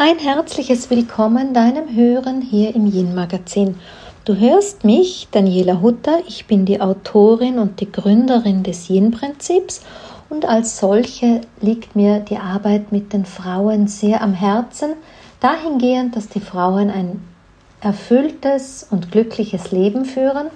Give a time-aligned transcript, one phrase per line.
[0.00, 3.74] Ein herzliches Willkommen deinem Hören hier im Yin Magazin.
[4.24, 6.20] Du hörst mich, Daniela Hutter.
[6.28, 9.80] Ich bin die Autorin und die Gründerin des Yin Prinzips
[10.28, 14.90] und als solche liegt mir die Arbeit mit den Frauen sehr am Herzen,
[15.40, 17.20] dahingehend, dass die Frauen ein
[17.80, 20.46] erfülltes und glückliches Leben führen.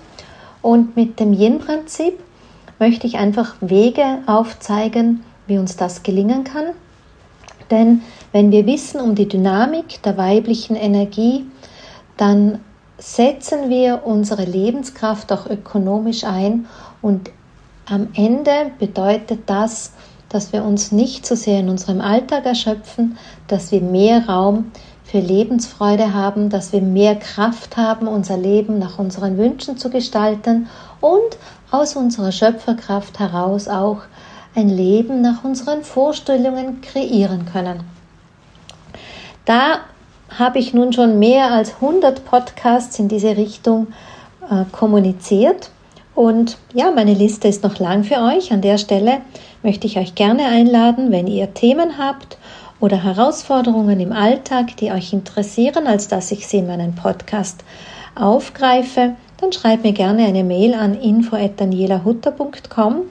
[0.61, 2.17] Und mit dem Yin Prinzip
[2.79, 6.67] möchte ich einfach Wege aufzeigen, wie uns das gelingen kann.
[7.73, 11.45] Denn wenn wir wissen um die Dynamik der weiblichen Energie,
[12.17, 12.61] dann
[12.99, 16.67] setzen wir unsere Lebenskraft auch ökonomisch ein
[17.01, 17.31] und
[17.87, 19.93] am Ende bedeutet das,
[20.29, 23.19] dass wir uns nicht so sehr in unserem Alltag erschöpfen,
[23.49, 24.71] dass wir mehr Raum
[25.05, 30.69] für Lebensfreude haben, dass wir mehr Kraft haben, unser Leben nach unseren Wünschen zu gestalten
[31.01, 31.37] und
[31.71, 34.03] aus unserer Schöpferkraft heraus auch
[34.55, 37.92] ein Leben nach unseren Vorstellungen kreieren können.
[39.45, 39.81] Da
[40.39, 43.89] habe ich nun schon mehr als 100 Podcasts in diese Richtung
[44.49, 45.71] äh, kommuniziert.
[46.15, 48.53] Und ja, meine Liste ist noch lang für euch.
[48.53, 49.19] An der Stelle
[49.63, 52.39] möchte ich euch gerne einladen, wenn ihr Themen habt
[52.81, 57.65] oder Herausforderungen im Alltag, die euch interessieren, als dass ich sie in meinen Podcast
[58.15, 63.03] aufgreife, dann schreibt mir gerne eine Mail an info@danielahutter.com.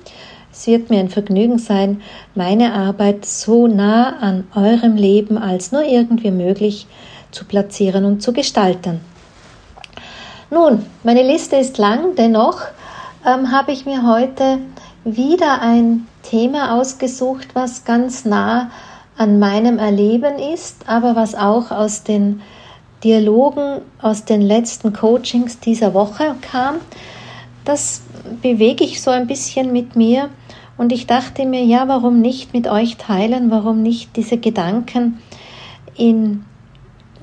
[0.51, 2.01] Es wird mir ein Vergnügen sein,
[2.35, 6.87] meine Arbeit so nah an eurem Leben als nur irgendwie möglich
[7.31, 8.99] zu platzieren und zu gestalten.
[10.49, 12.63] Nun, meine Liste ist lang, dennoch
[13.25, 14.59] ähm, habe ich mir heute
[15.05, 18.69] wieder ein Thema ausgesucht, was ganz nah
[19.17, 22.41] an meinem Erleben ist, aber was auch aus den
[23.03, 26.75] Dialogen aus den letzten Coachings dieser Woche kam.
[27.65, 28.01] Das
[28.41, 30.29] bewege ich so ein bisschen mit mir
[30.81, 35.19] und ich dachte mir, ja, warum nicht mit euch teilen, warum nicht diese Gedanken
[35.95, 36.43] in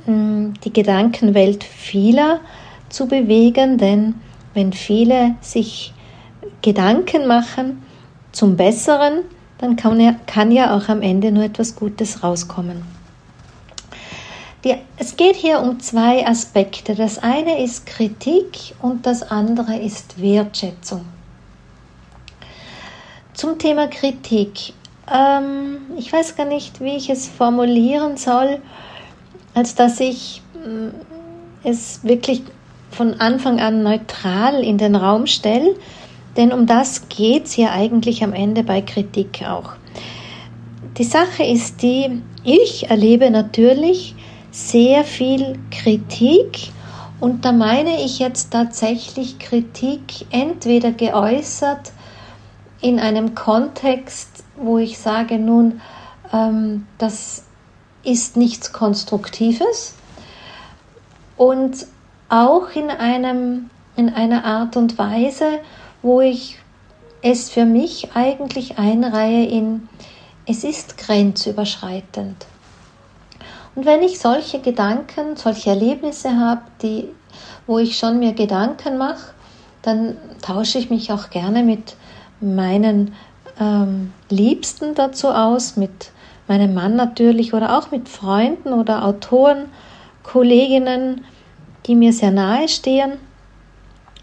[0.05, 2.39] hm, die Gedankenwelt vieler
[2.89, 4.15] zu bewegen, denn
[4.55, 5.93] wenn viele sich
[6.63, 7.83] Gedanken machen
[8.31, 9.25] zum Besseren,
[9.59, 12.85] dann kann ja, kann ja auch am Ende nur etwas Gutes rauskommen.
[14.63, 16.95] Die, es geht hier um zwei Aspekte.
[16.95, 21.18] Das eine ist Kritik und das andere ist Wertschätzung.
[23.39, 24.73] Zum Thema Kritik.
[25.09, 28.59] Ähm, ich weiß gar nicht, wie ich es formulieren soll,
[29.55, 32.43] als dass ich äh, es wirklich
[32.91, 35.77] von Anfang an neutral in den Raum stelle,
[36.37, 39.75] denn um das geht es ja eigentlich am Ende bei Kritik auch.
[40.97, 44.17] Die Sache ist die, ich erlebe natürlich
[44.51, 46.73] sehr viel Kritik
[47.21, 51.93] und da meine ich jetzt tatsächlich Kritik entweder geäußert
[52.81, 55.81] in einem Kontext, wo ich sage, nun,
[56.33, 57.45] ähm, das
[58.03, 59.95] ist nichts Konstruktives
[61.37, 61.87] und
[62.29, 65.61] auch in, einem, in einer Art und Weise,
[66.03, 66.59] wo ich
[67.23, 69.89] es für mich eigentlich einreihe in,
[70.47, 72.47] es ist grenzüberschreitend.
[73.75, 77.09] Und wenn ich solche Gedanken, solche Erlebnisse habe, die,
[77.67, 79.33] wo ich schon mir Gedanken mache,
[79.83, 81.95] dann tausche ich mich auch gerne mit
[82.41, 83.15] meinen
[83.61, 86.13] ähm, Liebsten dazu aus, mit
[86.47, 89.67] meinem Mann natürlich oder auch mit Freunden oder Autoren,
[90.23, 91.25] Kolleginnen,
[91.87, 93.13] die mir sehr nahe stehen.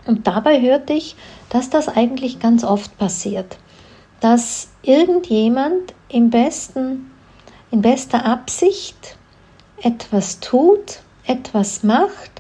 [0.06, 1.16] Und dabei hörte ich,
[1.50, 3.58] dass das eigentlich ganz oft passiert,
[4.20, 7.12] dass irgendjemand im besten,
[7.72, 9.18] in bester Absicht
[9.82, 12.32] etwas tut, etwas macht,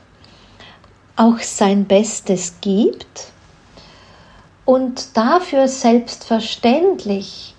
[1.15, 3.31] auch sein Bestes gibt
[4.65, 7.55] und dafür selbstverständlich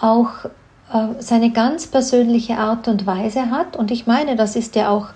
[0.00, 0.46] auch
[0.92, 3.76] äh, seine ganz persönliche Art und Weise hat.
[3.76, 5.08] Und ich meine, das ist ja auch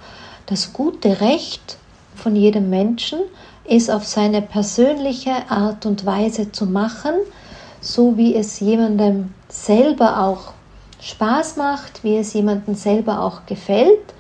[0.47, 1.79] das gute Recht
[2.15, 3.21] von jedem Menschen,
[3.65, 7.15] es auf seine persönliche Art und Weise zu machen,
[7.81, 10.53] so wie es jemandem selber auch
[11.01, 14.15] Spaß macht, wie es jemandem selber auch gefällt.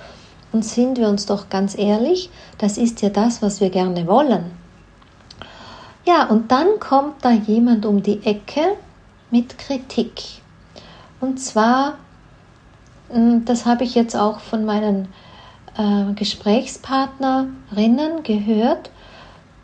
[0.52, 4.61] Und sind wir uns doch ganz ehrlich, das ist ja das, was wir gerne wollen.
[6.04, 8.76] Ja, und dann kommt da jemand um die Ecke
[9.30, 10.20] mit Kritik.
[11.20, 11.94] Und zwar,
[13.08, 15.06] hm, das habe ich jetzt auch von meinen
[15.78, 18.90] äh, Gesprächspartnerinnen gehört,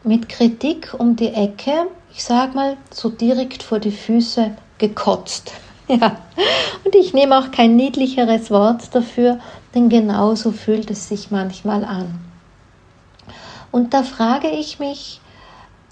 [0.04, 5.52] mit Kritik um die Ecke, ich sage mal so direkt vor die Füße gekotzt.
[5.90, 6.18] Ja,
[6.84, 9.38] und ich nehme auch kein niedlicheres Wort dafür,
[9.74, 12.20] denn genauso fühlt es sich manchmal an.
[13.72, 15.22] Und da frage ich mich,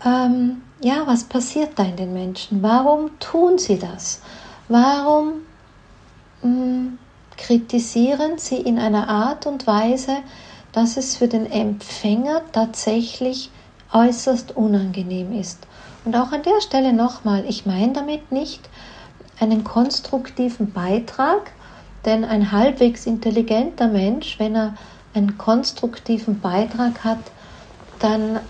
[0.04, 2.62] ähm, ja, was passiert da in den Menschen?
[2.62, 4.20] Warum tun sie das?
[4.68, 5.42] Warum
[6.42, 6.98] mh, hm,
[7.36, 10.16] kritisieren sie in einer Art und Weise,
[10.72, 13.50] dass es für den Empfänger tatsächlich
[13.92, 15.66] äußerst unangenehm ist.
[16.04, 18.68] Und auch an der Stelle nochmal, ich meine damit nicht
[19.40, 21.52] einen konstruktiven Beitrag,
[22.04, 24.74] denn ein halbwegs intelligenter Mensch, wenn er
[25.14, 27.18] einen konstruktiven Beitrag hat,
[27.98, 28.40] dann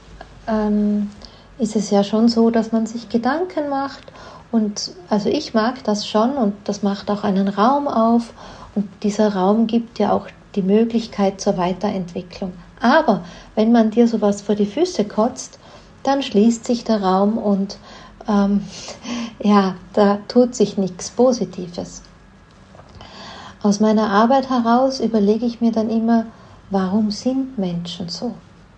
[0.47, 1.11] ähm,
[1.59, 4.05] ist es ja schon so, dass man sich Gedanken macht.
[4.53, 8.33] Und also ich mag das schon und das macht auch einen Raum auf.
[8.75, 12.53] Und dieser Raum gibt ja auch die Möglichkeit zur Weiterentwicklung.
[12.81, 13.25] Aber
[13.55, 15.59] wenn man dir sowas vor die Füße kotzt,
[16.03, 17.79] dann schließt sich der Raum und
[18.29, 18.65] ähm,
[19.43, 22.03] ja, da tut sich nichts Positives.
[23.63, 26.27] Aus meiner Arbeit heraus überlege ich mir dann immer,
[26.71, 28.35] warum sind Menschen so?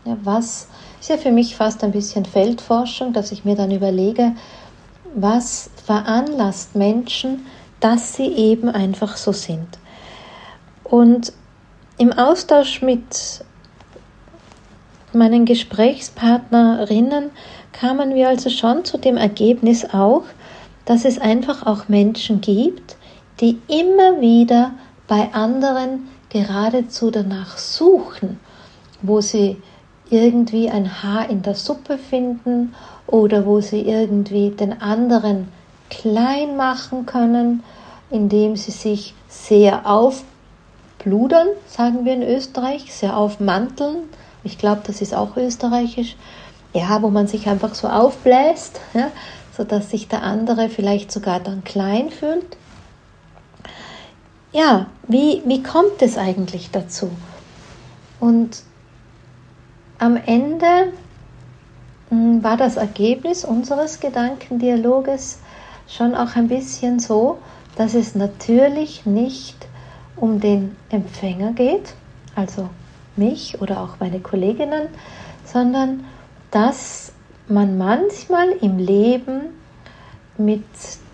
[0.09, 0.69] Ja, was
[1.01, 4.33] ist ja für mich fast ein bisschen Feldforschung, dass ich mir dann überlege,
[5.15, 7.45] was veranlasst Menschen,
[7.81, 9.69] dass sie eben einfach so sind.
[10.83, 11.35] Und
[11.99, 13.45] im Austausch mit
[15.13, 17.31] meinen Gesprächspartnerinnen
[17.73, 20.25] kamen wir also schon zu dem Ergebnis auch,
[20.87, 22.97] dass es einfach auch Menschen gibt,
[23.41, 24.71] die immer wieder
[25.07, 28.41] bei anderen geradezu danach suchen,
[29.03, 29.59] wo sie
[30.11, 32.75] irgendwie ein Haar in der Suppe finden
[33.07, 35.49] oder wo sie irgendwie den anderen
[35.91, 37.63] klein machen können,
[38.11, 43.97] indem sie sich sehr aufbludern, sagen wir in Österreich, sehr aufmanteln.
[44.45, 46.17] Ich glaube, das ist auch österreichisch.
[46.75, 49.11] Ja, wo man sich einfach so aufbläst, ja,
[49.57, 52.59] sodass sich der andere vielleicht sogar dann klein fühlt.
[54.53, 57.11] Ja, wie, wie kommt es eigentlich dazu?
[58.21, 58.63] Und
[59.99, 60.93] am Ende
[62.11, 65.41] hm, war das Ergebnis unseres Gedankendialoges
[65.89, 67.39] schon auch ein bisschen so,
[67.77, 69.67] dass es natürlich nicht
[70.17, 71.95] um den Empfänger geht,
[72.35, 72.69] also
[73.17, 74.89] mich oder auch meine Kolleginnen,
[75.45, 76.05] sondern
[76.51, 77.13] dass
[77.49, 79.41] man manchmal im Leben
[80.37, 80.65] mit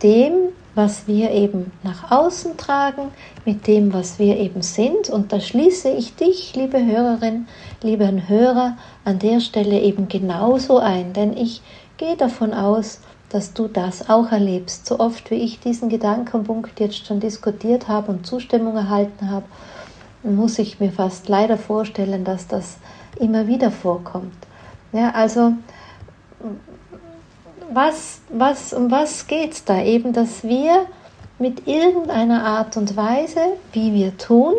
[0.02, 3.10] dem was wir eben nach außen tragen,
[3.44, 5.08] mit dem, was wir eben sind.
[5.08, 7.46] Und da schließe ich dich, liebe Hörerin,
[7.82, 11.62] lieben Hörer, an der Stelle eben genauso ein, denn ich
[11.96, 14.86] gehe davon aus, dass du das auch erlebst.
[14.86, 19.46] So oft wie ich diesen Gedankenpunkt jetzt schon diskutiert habe und Zustimmung erhalten habe,
[20.22, 22.78] muss ich mir fast leider vorstellen, dass das
[23.18, 24.34] immer wieder vorkommt.
[24.92, 25.52] Ja, also
[27.72, 29.82] was, was, um was geht es da?
[29.82, 30.86] Eben, dass wir
[31.38, 33.40] mit irgendeiner Art und Weise,
[33.72, 34.54] wie wir tun,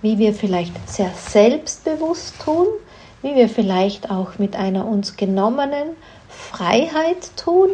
[0.00, 2.66] wie wir vielleicht sehr selbstbewusst tun,
[3.22, 5.90] wie wir vielleicht auch mit einer uns genommenen
[6.28, 7.70] Freiheit tun,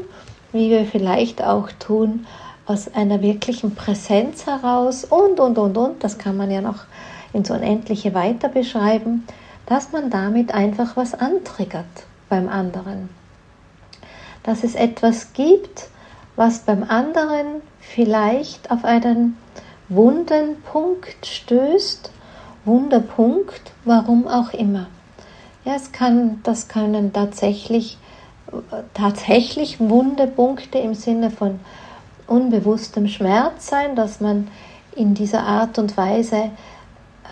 [0.52, 2.26] wie wir vielleicht auch tun
[2.66, 6.84] aus einer wirklichen Präsenz heraus und, und, und, und, das kann man ja noch
[7.32, 9.26] ins Unendliche weiter beschreiben,
[9.66, 11.86] dass man damit einfach was antriggert
[12.28, 13.08] beim anderen
[14.42, 15.88] dass es etwas gibt,
[16.36, 19.36] was beim anderen vielleicht auf einen
[19.88, 22.10] wunden Punkt stößt,
[22.64, 24.86] Wunderpunkt, warum auch immer.
[25.64, 27.98] Ja, es kann, das können tatsächlich,
[28.94, 31.60] tatsächlich Wundepunkte im Sinne von
[32.26, 34.48] unbewusstem Schmerz sein, dass man
[34.94, 36.50] in dieser Art und Weise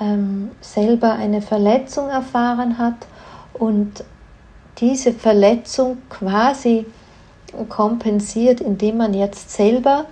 [0.00, 3.06] ähm, selber eine Verletzung erfahren hat
[3.54, 4.04] und
[4.78, 6.86] diese Verletzung quasi
[7.68, 10.06] kompensiert, indem man jetzt selber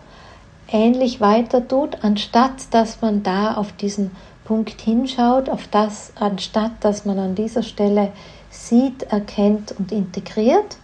[0.68, 4.10] ähnlich weiter tut, anstatt dass man da auf diesen
[4.44, 8.12] Punkt hinschaut, auf das, anstatt dass man an dieser Stelle
[8.50, 10.76] sieht, erkennt und integriert.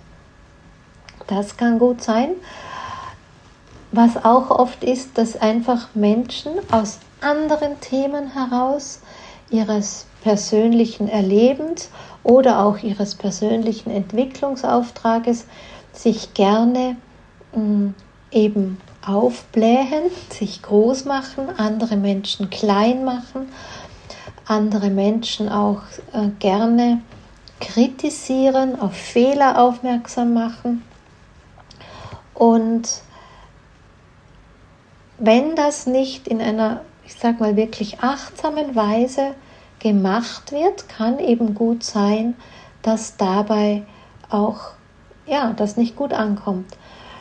[1.27, 2.31] Das kann gut sein.
[3.93, 9.01] Was auch oft ist, dass einfach Menschen aus anderen Themen heraus
[9.51, 11.91] ihres persönlichen Erlebens
[12.23, 15.47] oder auch ihres persönlichen Entwicklungsauftrages
[15.93, 16.97] sich gerne
[17.55, 17.95] mh, mm,
[18.31, 23.49] eben aufblähen, sich groß machen, andere Menschen klein machen,
[24.47, 27.01] andere Menschen auch äh, gerne
[27.61, 30.83] kritisieren, auf Fehler aufmerksam machen.
[32.35, 33.03] Und
[35.19, 39.35] wenn das nicht in einer, ich sag mal, wirklich achtsamen Weise
[39.81, 42.35] gemacht wird, kann eben gut sein,
[42.83, 43.83] dass dabei
[44.31, 44.73] auch
[45.27, 46.77] ja, das nicht gut ankommt.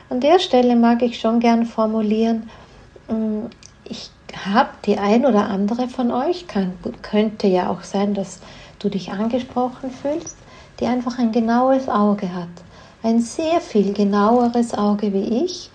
[0.10, 2.50] An der Stelle mag ich schon gern formulieren,
[3.08, 3.46] mm,
[3.86, 4.12] ich
[4.46, 8.39] habe die ein oder andere von euch, kann, könnte ja auch sein, dass
[8.80, 10.38] du dich angesprochen fühlst,
[10.80, 12.50] die einfach ein genaues Auge hat.
[13.04, 15.70] Ein sehr viel genaueres Auge wie ich.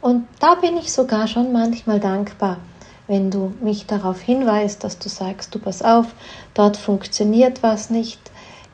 [0.00, 2.58] Und da bin ich sogar schon manchmal dankbar,
[3.08, 6.06] wenn du mich darauf hinweist, dass du sagst, du pass auf,
[6.54, 8.20] dort funktioniert was nicht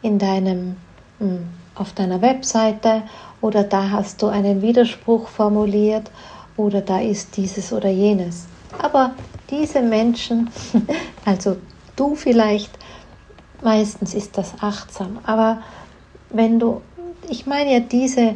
[0.02, 0.76] in deinem,
[1.18, 3.02] hm, auf deiner Webseite
[3.40, 6.10] oder da hast du einen Widerspruch formuliert
[6.56, 8.46] oder da ist dieses oder jenes.
[8.82, 9.12] Aber
[9.50, 10.50] diese Menschen,
[11.24, 11.56] also
[11.96, 12.70] du vielleicht,
[13.62, 15.62] meistens ist das achtsam, aber
[16.30, 16.82] wenn du,
[17.28, 18.34] ich meine ja diese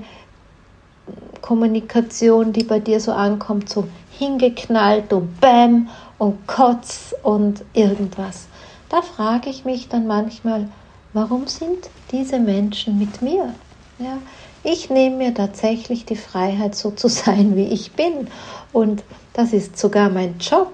[1.40, 3.86] Kommunikation, die bei dir so ankommt, so
[4.18, 5.88] hingeknallt und Bäm
[6.18, 8.46] und Kotz und irgendwas.
[8.88, 10.68] Da frage ich mich dann manchmal,
[11.12, 13.54] warum sind diese Menschen mit mir?
[13.98, 14.18] Ja,
[14.64, 18.28] ich nehme mir tatsächlich die Freiheit, so zu sein, wie ich bin.
[18.72, 19.02] Und
[19.32, 20.72] das ist sogar mein Job,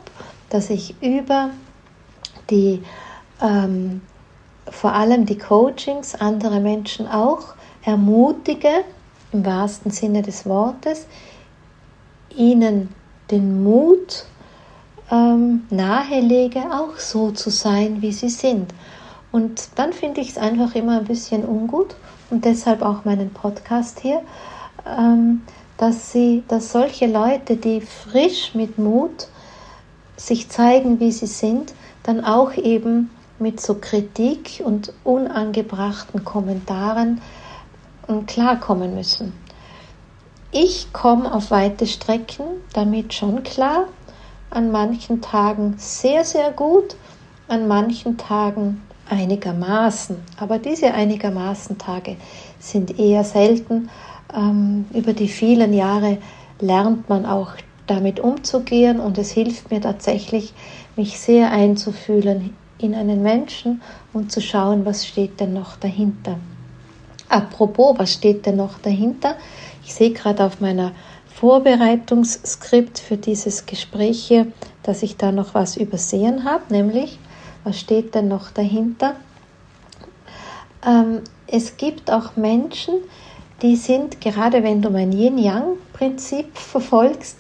[0.51, 1.51] dass ich über
[2.51, 2.83] die,
[3.41, 4.03] ähm,
[4.71, 8.85] vor allem die Coachings, andere Menschen auch ermutige,
[9.33, 11.07] im wahrsten Sinne des Wortes,
[12.35, 12.95] ihnen
[13.31, 14.25] den Mut
[15.11, 18.73] ähm, nahelege, auch so zu sein, wie sie sind.
[19.33, 21.95] Und dann finde ich es einfach immer ein bisschen ungut
[22.31, 24.23] und deshalb auch meinen Podcast hier,
[24.87, 25.43] ähm,
[25.77, 29.29] dass sie, dass solche Leute, die frisch mit Mut
[30.17, 37.21] sich zeigen, wie sie sind, dann auch eben mit so Kritik und unangebrachten Kommentaren
[38.09, 39.33] äh, klarkommen müssen.
[40.51, 43.85] Ich komme auf weite Strecken damit schon klar,
[44.49, 46.97] an manchen Tagen sehr, sehr gut,
[47.49, 50.17] an manchen Tagen einigermaßen.
[50.39, 52.17] Aber diese einigermaßen Tage
[52.59, 53.91] sind eher selten.
[54.35, 56.17] Ähm, über die vielen Jahre
[56.61, 57.53] lernt man auch
[57.87, 60.55] damit umzugehen und es hilft mir tatsächlich,
[60.97, 63.83] mich sehr einzufühlen in einen Menschen
[64.15, 66.39] und zu schauen, was steht denn noch dahinter.
[67.29, 69.37] Apropos, was steht denn noch dahinter?
[69.89, 70.93] Ich sehe gerade auf meiner
[71.35, 74.49] Vorbereitungsskript für dieses Gespräch hier,
[74.83, 77.19] dass ich da noch was übersehen habe, nämlich
[77.65, 79.17] was steht denn noch dahinter?
[80.87, 82.97] Ähm, es gibt auch Menschen,
[83.63, 87.39] die sind, gerade wenn du mein Yin-Yang-Prinzip verfolgst,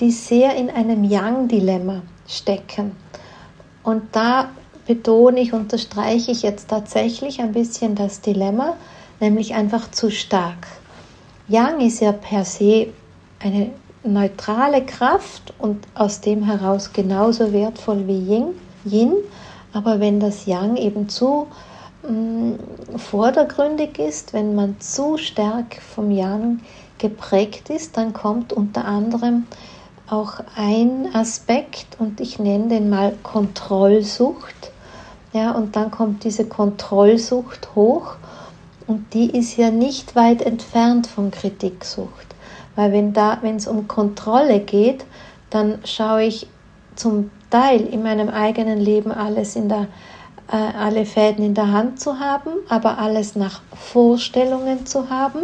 [0.00, 2.96] die sehr in einem Yang-Dilemma stecken.
[3.82, 4.48] Und da
[4.86, 8.78] betone ich, unterstreiche ich jetzt tatsächlich ein bisschen das Dilemma,
[9.20, 10.79] nämlich einfach zu stark.
[11.50, 12.92] Yang ist ja per se
[13.40, 13.72] eine
[14.04, 18.44] neutrale Kraft und aus dem heraus genauso wertvoll wie Yin.
[18.84, 19.14] Yin
[19.72, 21.48] aber wenn das Yang eben zu
[22.04, 22.58] mh, mm,
[22.98, 26.60] vordergründig ist, wenn man zu stark vom Yang
[26.98, 29.46] geprägt ist, dann kommt unter anderem
[30.08, 34.70] auch ein Aspekt und ich nenne den mal Kontrollsucht.
[35.32, 38.14] Ja, und dann kommt diese Kontrollsucht hoch
[38.90, 42.26] und die ist ja nicht weit entfernt von Kritiksucht.
[42.74, 45.04] Weil wenn es um Kontrolle geht,
[45.48, 46.48] dann schaue ich
[46.96, 49.86] zum Teil in meinem eigenen Leben alles in der,
[50.50, 55.42] äh, alle Fäden in der Hand zu haben, aber alles nach Vorstellungen zu haben,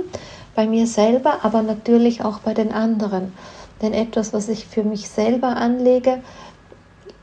[0.56, 3.32] bei mir selber, aber natürlich auch bei den anderen.
[3.80, 6.18] Denn etwas, was ich für mich selber anlege,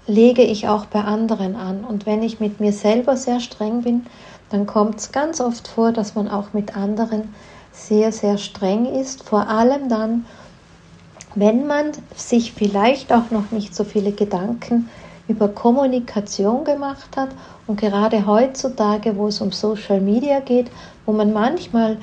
[0.08, 1.84] lege ich auch bei anderen an.
[1.84, 4.06] Und wenn ich mit mir selber sehr streng bin,
[4.53, 7.33] dann kommt es ganz oft vor, dass man auch mit anderen
[7.72, 9.24] sehr, sehr streng ist.
[9.24, 10.25] Vor allem dann,
[11.33, 14.89] wenn man sich vielleicht auch noch nicht so viele Gedanken
[15.27, 17.29] über Kommunikation gemacht hat
[17.65, 20.69] und gerade heutzutage, wo es um Social Media geht,
[21.07, 21.98] wo man manchmal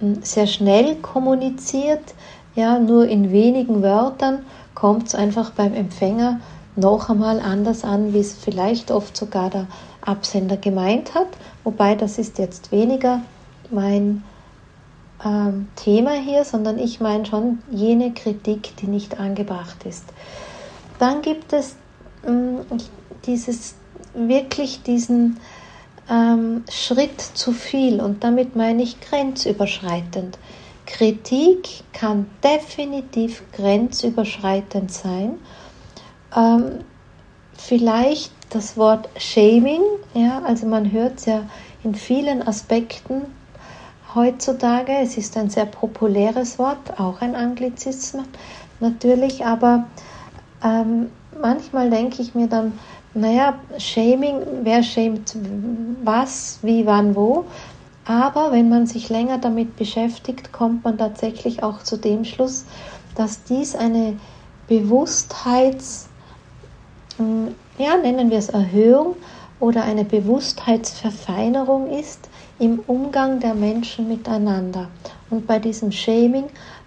[0.00, 2.12] hm, sehr schnell kommuniziert,
[2.54, 4.44] ja, nur in wenigen Wörtern
[4.74, 6.40] kommt es einfach beim Empfänger
[6.76, 9.68] noch einmal anders an, wie es vielleicht oft sogar der
[10.02, 11.28] Absender gemeint hat.
[11.64, 13.22] Wobei das ist jetzt weniger
[13.70, 14.22] mein
[15.24, 20.04] ähm, Thema hier, sondern ich meine schon jene Kritik, die nicht angebracht ist.
[20.98, 21.76] Dann gibt es
[22.26, 22.60] ähm,
[23.26, 23.74] dieses
[24.14, 25.40] wirklich diesen
[26.10, 30.38] ähm, Schritt zu viel und damit meine ich grenzüberschreitend.
[30.86, 35.38] Kritik kann definitiv grenzüberschreitend sein.
[36.36, 36.80] Ähm,
[37.56, 39.82] vielleicht das Wort Shaming,
[40.14, 41.42] ja, also man hört es ja
[41.82, 43.22] in vielen Aspekten
[44.14, 44.92] heutzutage.
[45.02, 48.26] Es ist ein sehr populäres Wort, auch ein Anglizismus
[48.80, 49.86] natürlich, aber
[50.62, 52.78] ähm, manchmal denke ich mir dann,
[53.14, 55.36] naja, Shaming, wer schämt
[56.02, 57.44] was, wie, wann, wo.
[58.04, 62.66] Aber wenn man sich länger damit beschäftigt, kommt man tatsächlich auch zu dem Schluss,
[63.14, 64.18] dass dies eine
[64.68, 66.08] Bewusstheits,
[67.78, 69.16] ja, nennen wir es Erhöhung
[69.60, 72.28] oder eine Bewusstheitsverfeinerung ist,
[72.58, 74.88] im Umgang der Menschen miteinander.
[75.30, 76.44] Und bei diesem Shaming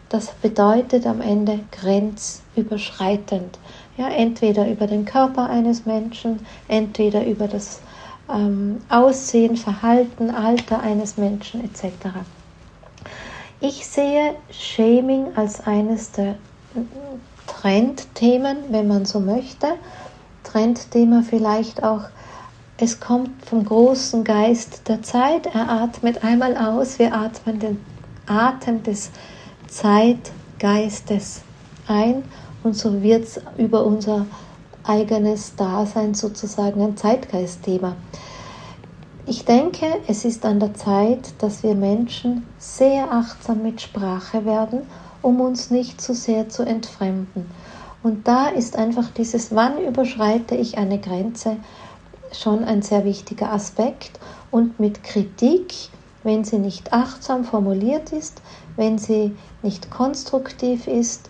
[0.10, 3.60] das bedeutet am Ende grenzüberschreitend.
[3.98, 7.82] Ja, entweder über den Körper eines Menschen, entweder über das
[8.34, 12.10] ähm, Aussehen, Verhalten, Alter eines Menschen etc.
[13.60, 16.36] Ich sehe Shaming als eines der
[17.48, 19.68] Trendthemen, wenn man so möchte.
[20.48, 22.04] Trendthema vielleicht auch,
[22.78, 27.80] es kommt vom großen Geist der Zeit, er atmet einmal aus, wir atmen den
[28.28, 29.10] Atem des
[29.68, 31.42] Zeitgeistes
[31.88, 32.24] ein
[32.64, 34.26] und so wird es über unser
[34.84, 37.96] eigenes Dasein sozusagen ein Zeitgeistthema.
[39.26, 44.84] Ich denke, es ist an der Zeit, dass wir Menschen sehr achtsam mit Sprache werden,
[45.22, 47.46] um uns nicht zu sehr zu entfremden.
[48.08, 51.58] Und da ist einfach dieses, wann überschreite ich eine Grenze,
[52.32, 54.18] schon ein sehr wichtiger Aspekt.
[54.50, 55.74] Und mit Kritik,
[56.24, 58.42] wenn sie nicht achtsam formuliert ist,
[58.78, 61.30] wenn sie nicht konstruktiv ist,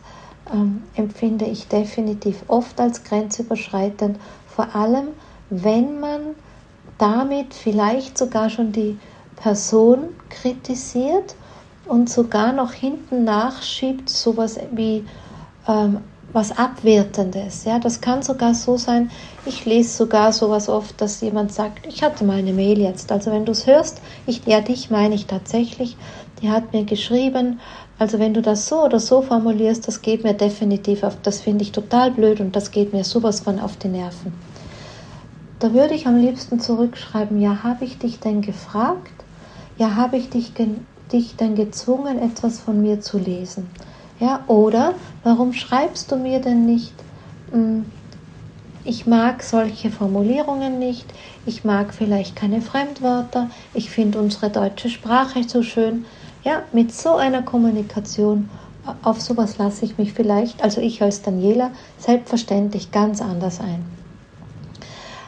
[0.53, 5.07] ähm, empfinde ich definitiv oft als grenzüberschreitend, vor allem
[5.49, 6.35] wenn man
[6.99, 8.99] damit vielleicht sogar schon die
[9.35, 11.33] Person kritisiert
[11.87, 15.07] und sogar noch hinten nachschiebt, sowas wie
[15.67, 16.01] ähm,
[16.33, 17.63] was Abwertendes.
[17.65, 19.09] Ja, das kann sogar so sein.
[19.45, 23.11] Ich lese sogar sowas oft, dass jemand sagt, ich hatte mal eine Mail jetzt.
[23.11, 25.95] Also wenn du es hörst, ich, ja, dich meine ich tatsächlich.
[26.41, 27.59] Die hat mir geschrieben,
[27.97, 31.63] also wenn du das so oder so formulierst, das geht mir definitiv auf, das finde
[31.63, 34.33] ich total blöd und das geht mir sowas von auf die Nerven.
[35.59, 39.11] Da würde ich am liebsten zurückschreiben, ja, habe ich dich denn gefragt?
[39.79, 40.51] Ja, habe ich dich,
[41.11, 43.67] dich denn gezwungen, etwas von mir zu lesen?
[44.19, 46.93] Ja, oder warum schreibst du mir denn nicht,
[47.51, 47.85] hm,
[48.83, 51.05] ich mag solche Formulierungen nicht,
[51.45, 56.05] ich mag vielleicht keine Fremdwörter, ich finde unsere deutsche Sprache so schön.
[56.43, 58.49] Ja, mit so einer Kommunikation,
[59.03, 63.83] auf sowas lasse ich mich vielleicht, also ich als Daniela, selbstverständlich ganz anders ein.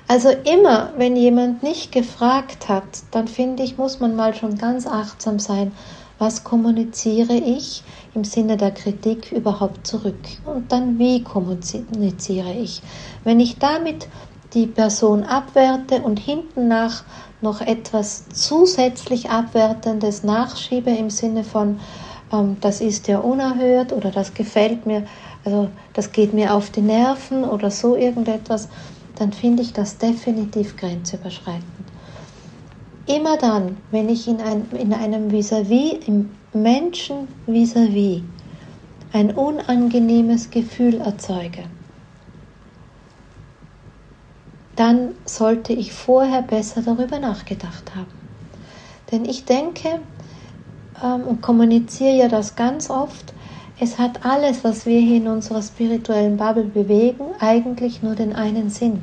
[0.08, 4.88] Also immer, wenn jemand nicht gefragt hat, dann finde ich, muss man mal schon ganz
[4.88, 5.74] achtsam sein,
[6.20, 12.82] was kommuniziere ich im Sinne der Kritik überhaupt zurück und dann wie kommuniziere ich.
[13.24, 14.08] Wenn ich damit
[14.54, 17.04] die Person abwerte und hinten nach
[17.42, 21.80] noch etwas zusätzlich Abwertendes nachschiebe im Sinne von,
[22.34, 25.06] ähm, das ist ja unerhört oder das gefällt mir,
[25.46, 28.68] also das geht mir auf die Nerven oder so irgendetwas,
[29.16, 31.89] dann finde ich das definitiv grenzüberschreitend.
[33.10, 38.24] Immer dann, wenn ich in, ein, in einem Vis-à-vis, -vis, im Menschen vis-à-vis, -vis
[39.14, 41.64] ein unangenehmes Gefühl erzeuge,
[44.76, 48.14] dann sollte ich vorher besser darüber nachgedacht haben.
[49.12, 50.00] Denn ich denke
[51.04, 53.34] ähm, und kommuniziere ja das ganz oft,
[53.80, 58.70] es hat alles, was wir hier in unserer spirituellen Bubble bewegen, eigentlich nur den einen
[58.70, 59.02] Sinn,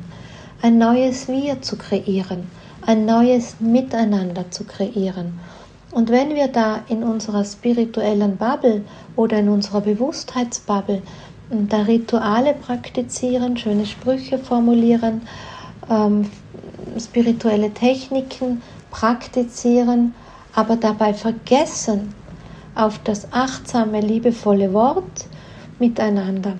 [0.61, 2.47] ein neues Wir zu kreieren,
[2.85, 5.39] ein neues Miteinander zu kreieren.
[5.91, 8.83] Und wenn wir da in unserer spirituellen Bubble
[9.15, 11.01] oder in unserer Bewusstheitsbubble
[11.51, 15.21] ähm, da Rituale praktizieren, schöne Sprüche formulieren,
[15.89, 16.29] ähm,
[16.99, 18.61] spirituelle Techniken
[18.91, 20.13] praktizieren,
[20.53, 22.13] aber dabei vergessen
[22.75, 25.25] auf das achtsame, liebevolle Wort
[25.79, 26.53] miteinander,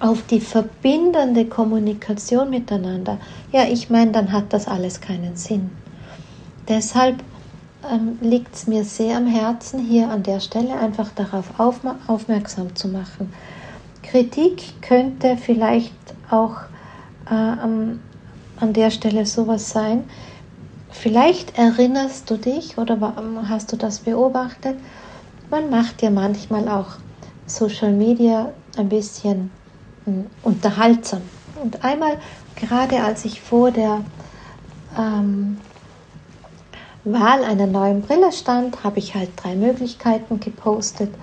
[0.00, 3.18] auf die verbindende Kommunikation miteinander,
[3.52, 5.70] ja, ich meine, dann hat das alles keinen Sinn.
[6.68, 7.22] Deshalb
[7.90, 12.88] ähm, liegt es mir sehr am Herzen, hier an der Stelle einfach darauf aufmerksam zu
[12.88, 13.32] machen.
[14.02, 15.92] Kritik könnte vielleicht
[16.30, 16.56] auch
[17.30, 18.00] äh, an
[18.60, 20.04] der Stelle sowas sein.
[20.90, 23.14] Vielleicht erinnerst du dich oder
[23.48, 24.76] hast du das beobachtet.
[25.50, 26.96] Man macht ja manchmal auch
[27.46, 29.50] Social Media ein bisschen
[30.42, 31.22] unterhaltsam.
[31.62, 32.18] Und einmal,
[32.56, 34.02] gerade als ich vor der
[34.98, 35.58] ähm,
[37.04, 41.14] Wahl einer neuen Brille stand, habe ich halt drei Möglichkeiten gepostet.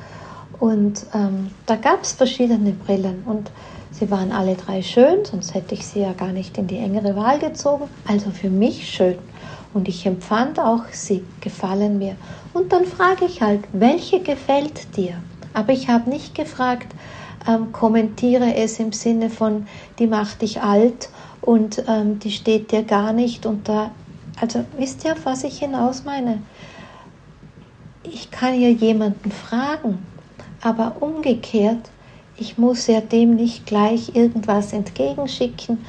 [0.59, 3.23] Und ähm, da gab es verschiedene Brillen.
[3.25, 3.51] Und
[3.99, 7.15] Sie waren alle drei schön, sonst hätte ich sie ja gar nicht in die engere
[7.15, 7.85] Wahl gezogen.
[8.07, 9.17] Also für mich schön.
[9.73, 12.15] Und ich empfand auch, sie gefallen mir.
[12.53, 15.15] Und dann frage ich halt, welche gefällt dir?
[15.55, 16.93] Aber ich habe nicht gefragt,
[17.47, 19.67] ähm, kommentiere es im Sinne von,
[19.99, 21.09] die macht dich alt
[21.41, 23.45] und ähm, die steht dir gar nicht.
[23.45, 23.91] Und da,
[24.39, 26.41] also wisst ihr, auf was ich hinaus meine?
[28.03, 29.99] Ich kann ja jemanden fragen,
[30.61, 31.89] aber umgekehrt
[32.39, 35.79] ich muss ja dem nicht gleich irgendwas entgegenschicken,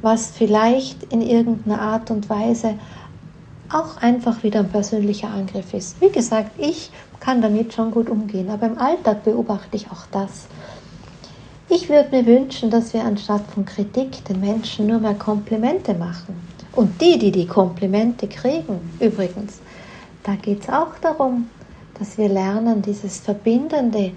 [0.00, 2.74] was vielleicht in irgendeiner Art und Weise
[3.70, 6.00] auch einfach wieder ein persönlicher Angriff ist.
[6.00, 6.90] Wie gesagt, ich
[7.20, 10.46] kann damit schon gut umgehen, aber im Alltag beobachte ich auch das.
[11.70, 16.34] Ich würde mir wünschen, dass wir anstatt von Kritik den Menschen nur mehr Komplimente machen.
[16.72, 19.60] Und die, die die Komplimente kriegen, übrigens,
[20.22, 21.50] da geht es auch darum,
[21.98, 24.12] dass wir lernen, dieses Verbindende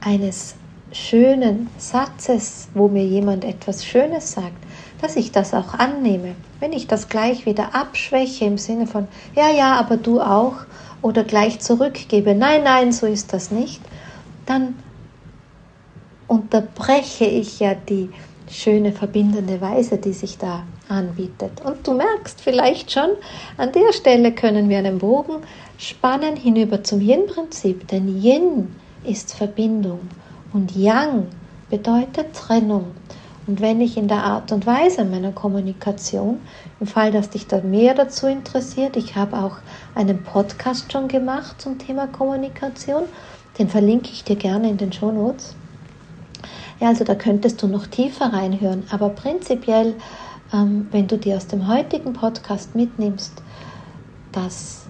[0.00, 0.56] eines
[0.90, 4.56] schönen Satzes, wo mir jemand etwas Schönes sagt,
[5.00, 6.34] dass ich das auch annehme.
[6.58, 10.54] Wenn ich das gleich wieder abschwäche im Sinne von, ja, ja, aber du auch,
[11.02, 13.80] oder gleich zurückgebe, nein, nein, so ist das nicht,
[14.46, 14.74] dann
[16.28, 18.10] unterbreche ich ja die
[18.50, 21.60] schöne verbindende Weise, die sich da anbietet.
[21.64, 23.10] Und du merkst vielleicht schon,
[23.56, 25.42] an der Stelle können wir einen Bogen
[25.78, 30.00] spannen hinüber zum Yin-Prinzip, denn Yin ist Verbindung
[30.52, 31.26] und Yang
[31.70, 32.86] bedeutet Trennung.
[33.46, 36.40] Und wenn ich in der Art und Weise meiner Kommunikation,
[36.80, 39.58] im Fall, dass dich da mehr dazu interessiert, ich habe auch
[39.94, 43.04] einen Podcast schon gemacht zum Thema Kommunikation,
[43.58, 45.54] den verlinke ich dir gerne in den Show Notes.
[46.80, 49.94] Ja, also da könntest du noch tiefer reinhören, aber prinzipiell,
[50.52, 53.42] ähm, wenn du dir aus dem heutigen Podcast mitnimmst,
[54.32, 54.86] dass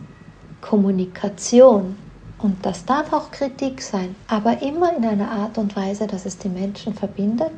[0.61, 1.97] Kommunikation
[2.39, 6.39] und das darf auch Kritik sein, aber immer in einer Art und Weise, dass es
[6.39, 7.53] die Menschen verbindet,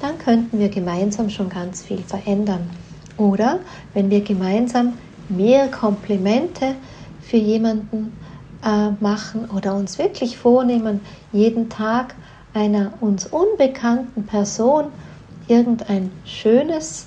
[0.00, 2.68] dann könnten wir gemeinsam schon ganz viel verändern.
[3.16, 3.60] Oder
[3.94, 6.74] wenn wir gemeinsam mehr Komplimente
[7.20, 8.12] für jemanden
[8.62, 11.00] äh, machen oder uns wirklich vornehmen,
[11.32, 12.14] jeden Tag
[12.56, 14.86] einer uns unbekannten Person
[15.46, 17.06] irgendein schönes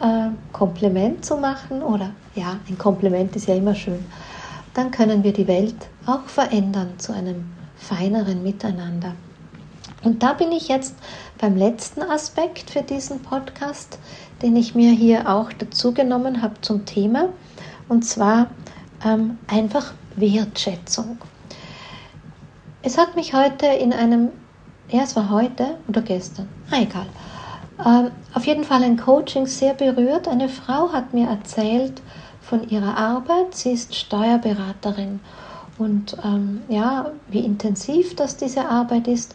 [0.00, 4.04] äh, Kompliment zu machen, oder ja, ein Kompliment ist ja immer schön,
[4.74, 7.44] dann können wir die Welt auch verändern zu einem
[7.76, 9.14] feineren Miteinander.
[10.04, 10.94] Und da bin ich jetzt
[11.40, 13.98] beim letzten Aspekt für diesen Podcast,
[14.42, 17.30] den ich mir hier auch dazu genommen habe zum Thema,
[17.88, 18.46] und zwar
[19.04, 21.18] ähm, einfach Wertschätzung.
[22.82, 24.28] Es hat mich heute in einem,
[24.90, 27.06] ja, es war heute oder gestern, ah, egal,
[27.84, 30.26] ähm, auf jeden Fall ein Coaching sehr berührt.
[30.26, 32.02] Eine Frau hat mir erzählt,
[32.48, 33.54] von ihrer Arbeit.
[33.54, 35.20] Sie ist Steuerberaterin
[35.76, 39.34] und ähm, ja, wie intensiv das diese Arbeit ist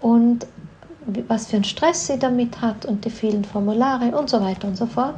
[0.00, 0.46] und
[1.28, 4.76] was für einen Stress sie damit hat und die vielen Formulare und so weiter und
[4.76, 5.14] so fort.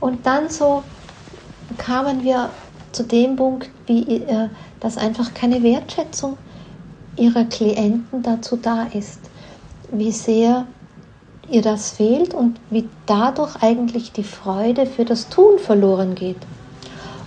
[0.00, 0.84] Und dann so
[1.76, 2.50] kamen wir
[2.92, 4.48] zu dem Punkt, wie äh,
[4.80, 6.36] dass einfach keine Wertschätzung
[7.18, 9.20] ihrer Klienten dazu da ist,
[9.90, 10.66] wie sehr
[11.50, 16.38] ihr das fehlt und wie dadurch eigentlich die Freude für das Tun verloren geht.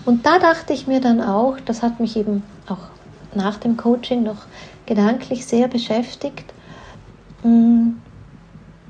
[0.05, 2.89] Und da dachte ich mir dann auch, das hat mich eben auch
[3.35, 4.45] nach dem Coaching noch
[4.85, 6.53] gedanklich sehr beschäftigt,
[7.43, 7.99] hm,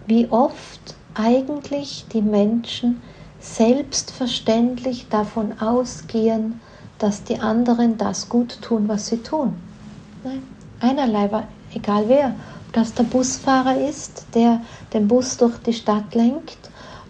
[0.08, 3.02] wie oft eigentlich die Menschen
[3.40, 6.60] selbstverständlich davon ausgehen,
[7.00, 9.56] dass die anderen das gut tun, was sie tun.
[10.82, 11.30] Einerlei,
[11.74, 12.36] egal wer,
[12.68, 14.62] ob das der Busfahrer ist, der
[14.94, 16.58] den Bus durch die Stadt lenkt,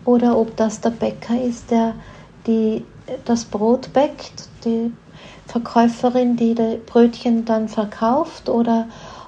[0.06, 1.94] oder ob das der Bäcker ist, der
[2.48, 2.84] die
[3.26, 4.92] das Brot bäckt, die
[5.48, 8.88] Verkäuferin, die die Brötchen dann verkauft oder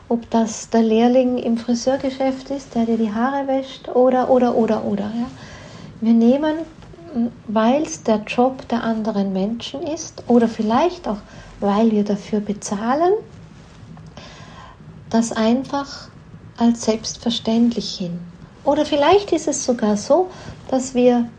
[0.09, 4.85] ob das der Lehrling im Friseurgeschäft ist, der dir die Haare wäscht oder, oder, oder,
[4.85, 5.03] oder.
[5.03, 5.27] Ja.
[6.01, 6.57] Wir nehmen,
[7.47, 11.19] weil es der Job der anderen Menschen ist oder vielleicht auch,
[11.59, 13.13] weil wir dafür bezahlen,
[15.13, 16.09] das einfach
[16.57, 18.19] als selbstverständlich hin.
[18.63, 20.31] Oder vielleicht ist es sogar so,
[20.69, 21.29] dass wir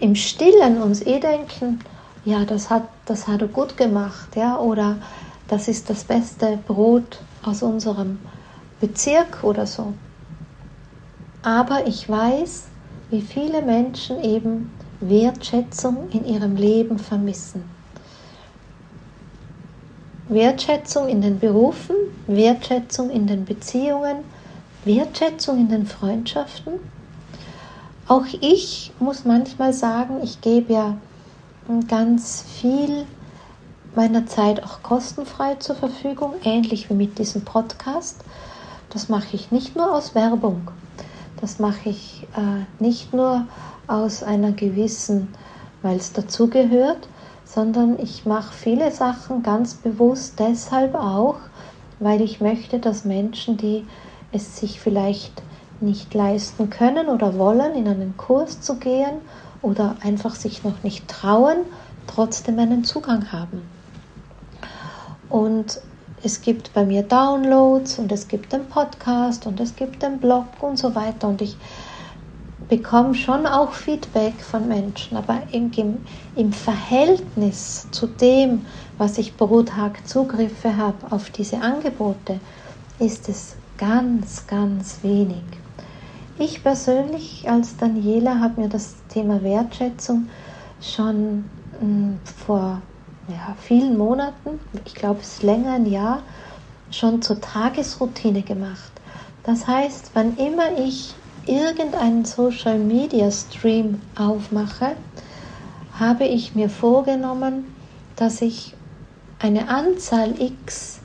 [0.00, 1.80] im Stillen uns eh denken,
[2.24, 4.96] ja, das hat, das hat er gut gemacht, ja, oder
[5.48, 8.18] das ist das beste Brot aus unserem
[8.80, 9.92] Bezirk oder so.
[11.42, 12.64] Aber ich weiß,
[13.10, 17.79] wie viele Menschen eben Wertschätzung in ihrem Leben vermissen.
[20.30, 24.18] Wertschätzung in den Berufen, Wertschätzung in den Beziehungen,
[24.84, 26.80] Wertschätzung in den Freundschaften
[28.10, 30.96] auch ich muss manchmal sagen, ich gebe ja
[31.86, 33.06] ganz viel
[33.94, 38.24] meiner Zeit auch kostenfrei zur Verfügung, ähnlich wie mit diesem Podcast.
[38.92, 40.72] Das mache ich nicht nur aus Werbung,
[41.40, 43.46] das mache ich äh, nicht nur
[43.86, 45.28] aus einer gewissen,
[45.82, 47.06] weil es dazugehört,
[47.52, 51.36] sondern ich mache viele Sachen ganz bewusst deshalb auch,
[51.98, 53.86] weil ich möchte, dass Menschen, die
[54.32, 55.42] es sich vielleicht
[55.80, 59.16] nicht leisten können oder wollen, in einen Kurs zu gehen
[59.62, 61.58] oder einfach sich noch nicht trauen,
[62.06, 63.62] trotzdem einen Zugang haben.
[65.28, 65.80] Und
[66.22, 70.44] es gibt bei mir Downloads und es gibt den Podcast und es gibt den Blog
[70.60, 71.28] und so weiter.
[71.28, 71.56] Und ich
[72.70, 75.72] bekomme schon auch Feedback von Menschen, aber im,
[76.36, 78.64] im Verhältnis zu dem,
[78.96, 82.38] was ich pro Tag Zugriffe habe auf diese Angebote,
[83.00, 85.42] ist es ganz, ganz wenig.
[86.38, 90.28] Ich persönlich als Daniela habe mir das Thema Wertschätzung
[90.80, 91.44] schon
[91.80, 92.80] hm, vor
[93.28, 96.22] ja, vielen Monaten, ich glaube es ist länger ein Jahr,
[96.92, 98.92] schon zur Tagesroutine gemacht.
[99.42, 101.14] Das heißt, wann immer ich
[101.50, 104.96] irgendeinen Social Media Stream aufmache,
[105.98, 107.64] habe ich mir vorgenommen,
[108.16, 108.74] dass ich
[109.38, 111.00] eine Anzahl X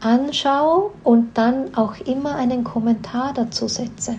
[0.00, 4.16] anschaue und dann auch immer einen Kommentar dazu setze.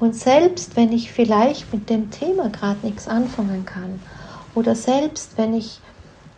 [0.00, 4.00] Und selbst wenn ich vielleicht mit dem Thema gerade nichts anfangen kann
[4.54, 5.80] oder selbst wenn ich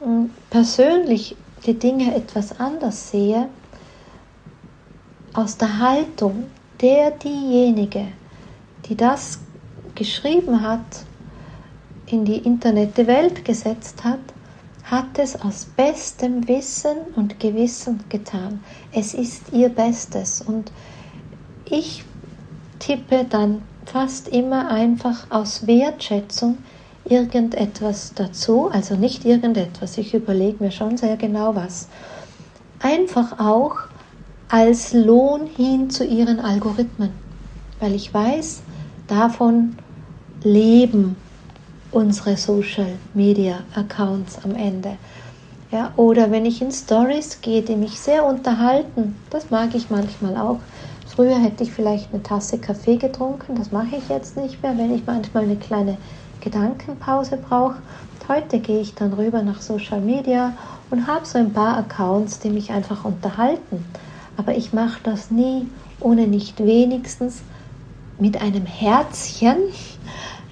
[0.03, 3.49] hm, persönlich die Dinge etwas anders sehe,
[5.35, 6.45] aus der Haltung
[6.81, 8.09] der diejenige,
[8.87, 9.39] die das
[9.95, 11.05] geschrieben hat,
[12.07, 14.21] in die Internette Welt gesetzt hat,
[14.85, 18.61] hat es aus bestem Wissen und Gewissen getan.
[18.93, 20.73] Es ist ihr Bestes und
[21.65, 22.05] ich
[22.81, 26.59] tippe dann fast immer einfach aus Wertschätzung
[27.05, 31.89] irgendetwas dazu, also nicht irgendetwas, ich überlege mir schon sehr genau was.
[32.81, 33.77] Einfach auch
[34.49, 37.11] als Lohn hin zu ihren Algorithmen,
[37.79, 38.63] weil ich weiß,
[39.11, 39.77] davon
[40.43, 41.17] leben
[41.91, 44.97] unsere Social Media Accounts am Ende.
[45.73, 50.37] Ja, oder wenn ich in Stories gehe, die mich sehr unterhalten, das mag ich manchmal
[50.37, 50.59] auch.
[51.07, 54.95] Früher hätte ich vielleicht eine Tasse Kaffee getrunken, das mache ich jetzt nicht mehr, wenn
[54.95, 55.97] ich manchmal eine kleine
[56.41, 57.77] Gedankenpause brauche.
[58.29, 60.53] Heute gehe ich dann rüber nach Social Media
[60.91, 63.85] und habe so ein paar Accounts, die mich einfach unterhalten.
[64.37, 65.67] Aber ich mache das nie,
[65.99, 67.43] ohne nicht wenigstens
[68.21, 69.57] mit einem Herzchen,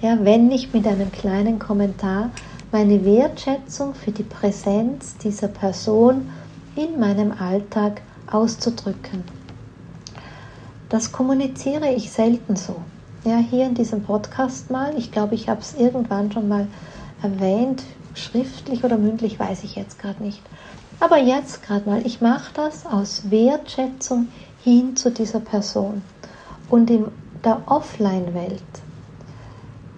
[0.01, 2.31] ja, wenn nicht mit einem kleinen Kommentar,
[2.71, 6.29] meine Wertschätzung für die Präsenz dieser Person
[6.75, 8.01] in meinem Alltag
[8.31, 9.23] auszudrücken.
[10.89, 12.75] Das kommuniziere ich selten so.
[13.25, 16.67] Ja, hier in diesem Podcast mal, ich glaube, ich habe es irgendwann schon mal
[17.21, 20.41] erwähnt, schriftlich oder mündlich, weiß ich jetzt gerade nicht.
[20.99, 24.27] Aber jetzt gerade mal, ich mache das aus Wertschätzung
[24.63, 26.01] hin zu dieser Person.
[26.69, 27.07] Und in
[27.43, 28.63] der Offline-Welt,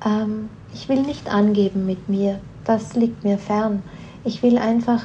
[0.05, 3.83] ähm, ich will nicht angeben mit mir, das liegt mir fern.
[4.23, 5.03] Ich will einfach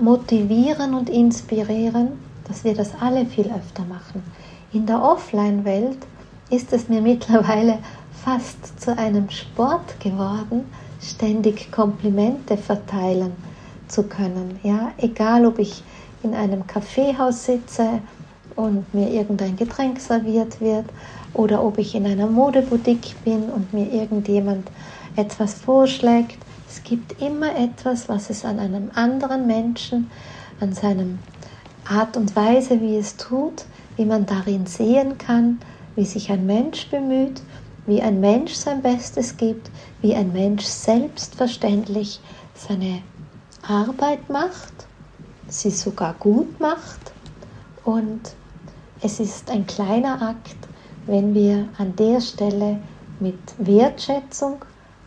[0.00, 2.12] motivieren und inspirieren,
[2.46, 4.22] dass wir das alle viel öfter machen.
[4.72, 5.98] In der Offline-Welt
[6.50, 7.78] ist es mir mittlerweile
[8.24, 10.64] fast zu einem Sport geworden,
[11.00, 13.32] ständig Komplimente verteilen
[13.88, 14.58] zu können.
[14.62, 15.82] Ja, egal ob ich
[16.22, 18.00] in einem Kaffeehaus sitze
[18.56, 20.86] und mir irgendein Getränk serviert wird
[21.36, 24.70] oder ob ich in einer Modeboutique bin und mir irgendjemand
[25.16, 26.38] etwas vorschlägt.
[26.68, 30.10] Es gibt immer etwas, was es an einem anderen Menschen,
[30.60, 31.18] an seinem
[31.88, 33.64] Art und Weise, wie es tut,
[33.96, 35.60] wie man darin sehen kann,
[35.94, 37.42] wie sich ein Mensch bemüht,
[37.86, 39.70] wie ein Mensch sein Bestes gibt,
[40.00, 42.20] wie ein Mensch selbstverständlich
[42.54, 43.02] seine
[43.62, 44.72] Arbeit macht,
[45.48, 47.12] sie sogar gut macht
[47.84, 48.20] und
[49.02, 50.65] es ist ein kleiner Akt,
[51.06, 52.78] wenn wir an der Stelle
[53.20, 54.64] mit Wertschätzung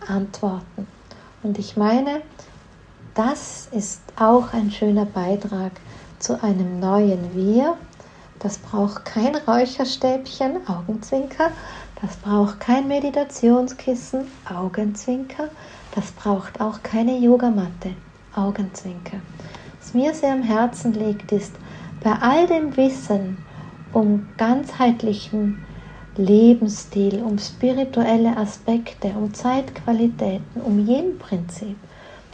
[0.07, 0.87] antworten.
[1.43, 2.21] Und ich meine,
[3.13, 5.71] das ist auch ein schöner Beitrag
[6.19, 7.75] zu einem neuen Wir.
[8.39, 11.51] Das braucht kein Räucherstäbchen, Augenzwinker.
[12.01, 15.49] Das braucht kein Meditationskissen, Augenzwinker.
[15.95, 17.93] Das braucht auch keine Yogamatte,
[18.35, 19.17] Augenzwinker.
[19.79, 21.53] Was mir sehr am Herzen liegt, ist,
[22.01, 23.37] bei all dem Wissen
[23.91, 25.65] um ganzheitlichen
[26.19, 31.77] Lebensstil, um spirituelle Aspekte, um Zeitqualitäten, um Yin-Prinzip,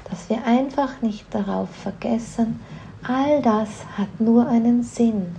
[0.10, 2.60] dass wir einfach nicht darauf vergessen,
[3.04, 5.36] all das hat nur einen Sinn,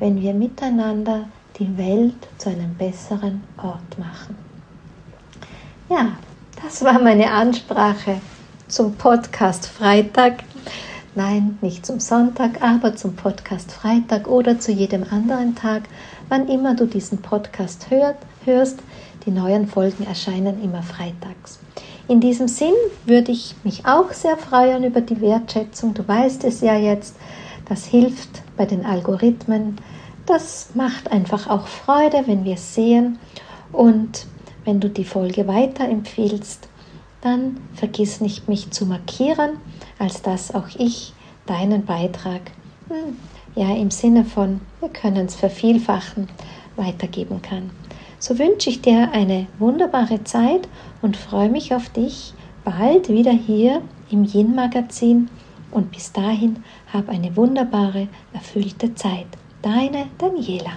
[0.00, 1.26] wenn wir miteinander
[1.58, 4.36] die Welt zu einem besseren Ort machen.
[5.88, 6.16] Ja,
[6.60, 8.20] das war meine Ansprache
[8.66, 10.42] zum Podcast Freitag.
[11.16, 15.84] Nein, nicht zum Sonntag, aber zum Podcast Freitag oder zu jedem anderen Tag,
[16.28, 18.80] wann immer du diesen Podcast hört, hörst.
[19.24, 21.60] Die neuen Folgen erscheinen immer freitags.
[22.08, 22.74] In diesem Sinn
[23.06, 25.94] würde ich mich auch sehr freuen über die Wertschätzung.
[25.94, 27.14] Du weißt es ja jetzt,
[27.68, 29.76] das hilft bei den Algorithmen.
[30.26, 33.20] Das macht einfach auch Freude, wenn wir es sehen.
[33.70, 34.26] Und
[34.64, 36.68] wenn du die Folge weiterempfiehlst,
[37.24, 39.56] dann vergiss nicht, mich zu markieren,
[39.98, 41.14] als dass auch ich
[41.46, 42.42] deinen Beitrag,
[42.88, 43.16] hm,
[43.54, 46.28] ja, im Sinne von, wir können es vervielfachen,
[46.76, 47.70] weitergeben kann.
[48.18, 50.68] So wünsche ich dir eine wunderbare Zeit
[51.02, 52.34] und freue mich auf dich
[52.64, 55.28] bald wieder hier im Yin Magazin
[55.70, 59.26] und bis dahin hab eine wunderbare, erfüllte Zeit.
[59.62, 60.72] Deine Daniela.